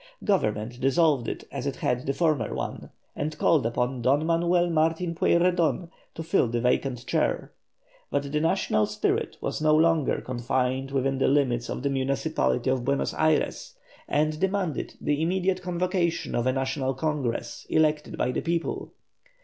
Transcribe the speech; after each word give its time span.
Government 0.23 0.79
dissolved 0.81 1.27
it 1.27 1.43
as 1.51 1.67
it 1.67 1.75
had 1.75 2.07
the 2.07 2.13
former 2.13 2.55
one, 2.55 2.89
and 3.15 3.37
called 3.37 3.67
upon 3.67 4.01
Don 4.01 4.25
Juan 4.25 4.73
Martin 4.73 5.13
Pueyrredon 5.13 5.91
to 6.15 6.23
fill 6.23 6.47
the 6.47 6.59
vacant 6.59 7.05
chair; 7.05 7.51
but 8.09 8.23
the 8.31 8.39
national 8.41 8.87
spirit 8.87 9.37
was 9.41 9.61
no 9.61 9.75
longer 9.75 10.19
confined 10.19 10.89
within 10.89 11.19
the 11.19 11.27
limits 11.27 11.69
of 11.69 11.83
the 11.83 11.89
municipality 11.91 12.67
of 12.71 12.83
Buenos 12.83 13.13
Ayres, 13.13 13.75
and 14.07 14.39
demanded 14.39 14.95
the 14.99 15.21
immediate 15.21 15.61
convocation 15.61 16.33
of 16.33 16.47
a 16.47 16.51
National 16.51 16.95
Congress, 16.95 17.67
elected 17.69 18.17
by 18.17 18.31
the 18.31 18.41
people. 18.41 18.91